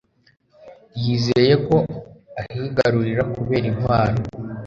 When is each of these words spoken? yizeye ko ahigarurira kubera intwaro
yizeye 1.01 1.53
ko 1.67 1.75
ahigarurira 2.41 3.23
kubera 3.33 3.65
intwaro 3.71 4.17